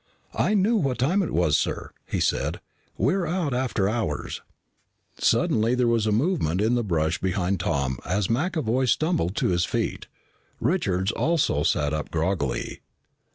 [0.33, 2.59] "I knew what time it was, sir," he said.
[2.97, 4.41] "We're out after hours."
[5.19, 9.63] Suddenly there was a movement in the brush behind Tom as McAvoy stumbled to his
[9.65, 10.07] feet.
[10.59, 12.81] Richards also sat up groggily.